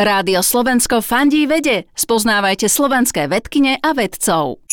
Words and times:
Rádio 0.00 0.40
Slovensko 0.40 1.04
fandí 1.04 1.44
vede. 1.44 1.84
Spoznávajte 1.92 2.72
slovenské 2.72 3.28
vedkine 3.28 3.76
a 3.84 3.92
vedcov. 3.92 4.64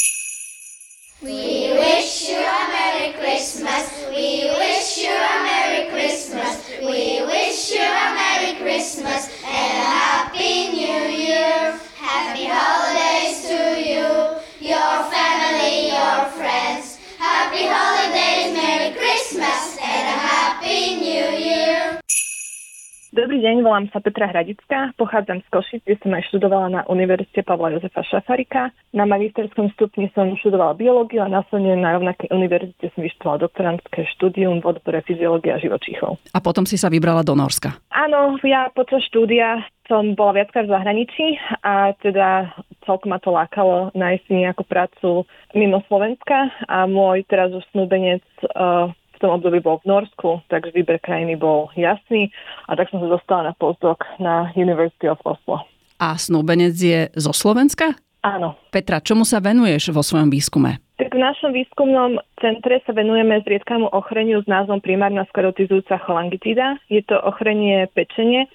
Dobrý 23.18 23.42
deň, 23.42 23.66
volám 23.66 23.90
sa 23.90 23.98
Petra 23.98 24.30
Hradická, 24.30 24.94
pochádzam 24.94 25.42
z 25.42 25.48
Košic, 25.50 25.82
kde 25.90 25.98
som 26.06 26.14
aj 26.14 26.30
študovala 26.30 26.70
na 26.70 26.82
Univerzite 26.86 27.42
Pavla 27.42 27.74
Jozefa 27.74 28.06
Šafarika. 28.06 28.70
Na 28.94 29.10
magisterskom 29.10 29.74
stupni 29.74 30.14
som 30.14 30.38
študovala 30.38 30.78
biológiu 30.78 31.26
a 31.26 31.34
následne 31.34 31.82
na 31.82 31.98
rovnakej 31.98 32.30
univerzite 32.30 32.94
som 32.94 33.02
vyštudovala 33.02 33.50
doktorantské 33.50 34.06
štúdium 34.14 34.62
v 34.62 34.70
odbore 34.70 35.02
fyziológia 35.02 35.58
živočíchov. 35.58 36.22
A 36.30 36.38
potom 36.46 36.70
si 36.70 36.78
sa 36.78 36.94
vybrala 36.94 37.26
do 37.26 37.34
Norska. 37.34 37.82
Áno, 37.90 38.38
ja 38.46 38.70
počas 38.70 39.02
štúdia 39.10 39.66
som 39.90 40.14
bola 40.14 40.38
viackrát 40.38 40.70
v 40.70 40.78
zahraničí 40.78 41.42
a 41.66 41.98
teda 41.98 42.54
celkom 42.86 43.10
ma 43.10 43.18
to 43.18 43.34
lákalo 43.34 43.90
nájsť 43.98 44.24
si 44.30 44.34
nejakú 44.46 44.62
prácu 44.62 45.26
mimo 45.58 45.82
Slovenska 45.90 46.54
a 46.70 46.86
môj 46.86 47.26
teraz 47.26 47.50
už 47.50 47.66
snúbenec 47.74 48.22
uh, 48.46 48.94
v 49.18 49.22
tom 49.26 49.34
období 49.42 49.60
bol 49.66 49.82
v 49.82 49.90
Norsku, 49.90 50.46
takže 50.48 50.78
výber 50.78 51.02
krajiny 51.02 51.34
bol 51.34 51.74
jasný 51.74 52.30
a 52.70 52.78
tak 52.78 52.94
som 52.94 53.02
sa 53.02 53.10
dostala 53.10 53.42
na 53.50 53.54
postdoc 53.58 53.98
na 54.22 54.54
University 54.54 55.10
of 55.10 55.18
Oslo. 55.26 55.66
A 55.98 56.14
snúbenec 56.14 56.78
je 56.78 57.10
zo 57.18 57.34
Slovenska? 57.34 57.98
Áno. 58.22 58.54
Petra, 58.70 59.02
čomu 59.02 59.26
sa 59.26 59.42
venuješ 59.42 59.90
vo 59.90 60.06
svojom 60.06 60.30
výskume? 60.30 60.78
V 61.18 61.26
našom 61.26 61.50
výskumnom 61.50 62.22
centre 62.38 62.78
sa 62.86 62.94
venujeme 62.94 63.42
zriedkamu 63.42 63.90
ochreniu 63.90 64.38
s 64.38 64.46
názvom 64.46 64.78
primárna 64.78 65.26
sklerotizujúca 65.26 65.98
cholangitída. 66.06 66.78
Je 66.94 67.02
to 67.02 67.18
ochrenie 67.18 67.90
pečenie, 67.90 68.46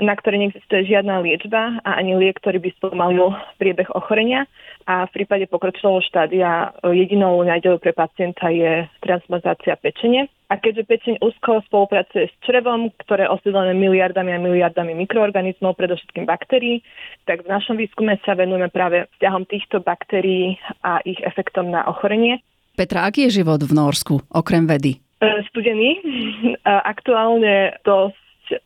na 0.00 0.16
ktoré 0.16 0.40
neexistuje 0.40 0.88
žiadna 0.88 1.20
liečba 1.20 1.84
a 1.84 2.00
ani 2.00 2.16
liek, 2.16 2.40
ktorý 2.40 2.64
by 2.64 2.70
spomalil 2.80 3.36
priebeh 3.60 3.92
ochorenia. 3.92 4.48
A 4.88 5.04
v 5.04 5.20
prípade 5.20 5.52
pokročilého 5.52 6.00
štádia 6.00 6.72
jedinou 6.80 7.44
nádejou 7.44 7.76
pre 7.76 7.92
pacienta 7.92 8.48
je 8.48 8.88
transplantácia 9.04 9.76
pečenie. 9.76 10.32
A 10.48 10.56
keďže 10.56 10.88
pečeň 10.88 11.14
úzko 11.20 11.60
spolupracuje 11.68 12.32
s 12.32 12.34
črevom, 12.40 12.88
ktoré 13.04 13.28
je 13.28 13.32
osídlené 13.36 13.76
miliardami 13.76 14.32
a 14.32 14.40
miliardami 14.40 14.96
mikroorganizmov, 14.96 15.76
predovšetkým 15.76 16.24
baktérií, 16.24 16.80
tak 17.28 17.44
v 17.44 17.52
našom 17.52 17.76
výskume 17.76 18.16
sa 18.24 18.32
venujeme 18.32 18.72
práve 18.72 19.04
vzťahom 19.20 19.44
týchto 19.44 19.84
baktérií 19.84 20.56
a 20.80 21.04
ich 21.04 21.20
efektom 21.20 21.68
na 21.68 21.84
ochorenie. 21.84 22.40
Petra, 22.72 23.04
aký 23.04 23.28
je 23.28 23.44
život 23.44 23.60
v 23.60 23.76
Norsku, 23.76 24.24
okrem 24.32 24.64
vedy? 24.64 25.04
E, 25.20 25.44
studený, 25.52 26.00
aktuálne 26.96 27.76
dosť 27.84 28.44
e, 28.48 28.56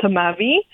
tmavý, 0.00 0.64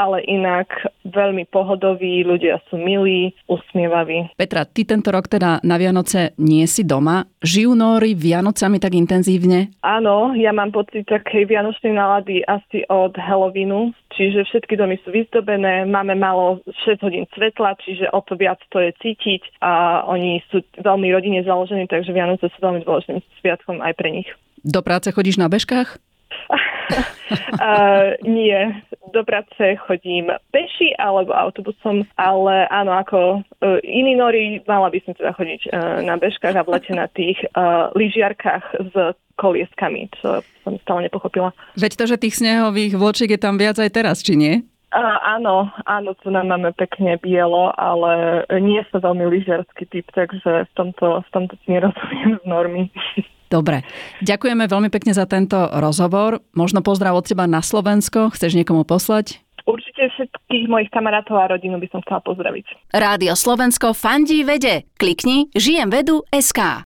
ale 0.00 0.24
inak 0.24 0.72
veľmi 1.04 1.44
pohodoví, 1.52 2.24
ľudia 2.24 2.56
sú 2.72 2.80
milí, 2.80 3.36
usmievaví. 3.44 4.32
Petra, 4.40 4.64
ty 4.64 4.88
tento 4.88 5.12
rok 5.12 5.28
teda 5.28 5.60
na 5.60 5.76
Vianoce 5.76 6.32
nie 6.40 6.64
si 6.64 6.88
doma. 6.88 7.28
Žijú 7.44 7.76
Nóri 7.76 8.16
Vianocami 8.16 8.80
tak 8.80 8.96
intenzívne? 8.96 9.76
Áno, 9.84 10.32
ja 10.32 10.56
mám 10.56 10.72
pocit 10.72 11.04
takej 11.04 11.44
vianočnej 11.48 11.92
nálady 11.92 12.40
asi 12.48 12.88
od 12.88 13.12
Halloweenu, 13.16 13.92
čiže 14.16 14.48
všetky 14.48 14.80
domy 14.80 14.96
sú 15.04 15.12
vyzdobené, 15.12 15.84
máme 15.84 16.16
malo 16.16 16.64
6 16.88 17.04
hodín 17.04 17.28
svetla, 17.36 17.76
čiže 17.84 18.08
o 18.16 18.24
to 18.24 18.40
viac 18.40 18.60
to 18.72 18.80
je 18.80 18.92
cítiť 19.04 19.60
a 19.60 20.04
oni 20.08 20.40
sú 20.48 20.64
veľmi 20.80 21.12
rodine 21.12 21.44
založení, 21.44 21.84
takže 21.88 22.16
Vianoce 22.16 22.48
sú 22.52 22.58
veľmi 22.60 22.84
dôležitým 22.84 23.20
sviatkom 23.40 23.84
aj 23.84 23.92
pre 23.96 24.08
nich. 24.12 24.28
Do 24.60 24.84
práce 24.84 25.08
chodíš 25.08 25.40
na 25.40 25.48
bežkách? 25.48 26.09
uh, 27.62 28.14
nie, 28.26 28.56
do 29.12 29.22
práce 29.24 29.76
chodím 29.86 30.30
peši 30.50 30.94
alebo 30.98 31.34
autobusom, 31.34 32.06
ale 32.18 32.66
áno, 32.70 32.94
ako 32.94 33.42
uh, 33.42 33.78
iní 33.82 34.14
nori, 34.14 34.62
mala 34.66 34.90
by 34.90 34.98
som 35.04 35.12
teda 35.14 35.34
chodiť 35.34 35.60
uh, 35.70 36.02
na 36.02 36.18
bežkách 36.18 36.56
a 36.56 36.64
v 36.66 36.72
lete 36.78 36.92
na 36.94 37.06
tých 37.10 37.38
uh, 37.54 37.90
lyžiarkách 37.94 38.64
s 38.90 38.94
kolieskami, 39.38 40.12
čo 40.20 40.44
som 40.62 40.76
stále 40.84 41.08
nepochopila. 41.08 41.56
Veď 41.78 41.92
to, 41.96 42.04
že 42.10 42.20
tých 42.20 42.36
snehových 42.36 42.94
vločiek 42.98 43.30
je 43.32 43.40
tam 43.40 43.56
viac 43.56 43.80
aj 43.80 43.90
teraz, 43.90 44.20
či 44.20 44.36
nie? 44.36 44.54
Uh, 44.90 45.18
áno, 45.22 45.70
áno, 45.86 46.18
tu 46.18 46.34
nám 46.34 46.50
máme 46.50 46.74
pekne 46.74 47.14
bielo, 47.22 47.70
ale 47.78 48.42
nie 48.58 48.82
som 48.90 48.98
veľmi 48.98 49.22
lyžiarsky 49.38 49.86
typ, 49.86 50.06
takže 50.10 50.66
v 50.66 50.72
tomto, 50.74 51.22
v 51.22 51.28
tomto 51.30 51.54
nerozumiem 51.70 52.42
z 52.42 52.44
normy. 52.44 52.82
Dobre, 53.50 53.82
ďakujeme 54.22 54.70
veľmi 54.70 54.94
pekne 54.94 55.10
za 55.10 55.26
tento 55.26 55.58
rozhovor. 55.58 56.38
Možno 56.54 56.86
pozdrav 56.86 57.18
od 57.18 57.26
teba 57.26 57.50
na 57.50 57.66
Slovensko. 57.66 58.30
Chceš 58.30 58.54
niekomu 58.54 58.86
poslať? 58.86 59.42
Určite 59.66 60.06
všetkých 60.14 60.70
mojich 60.70 60.90
kamarátov 60.94 61.36
a 61.36 61.50
rodinu 61.50 61.82
by 61.82 61.90
som 61.90 62.00
chcela 62.06 62.22
pozdraviť. 62.22 62.94
Rádio 62.94 63.34
Slovensko 63.34 63.90
fandí 63.92 64.46
vede. 64.46 64.86
Klikni 64.96 65.50
žijem 65.52 65.90
vedu 65.90 66.22
SK. 66.30 66.78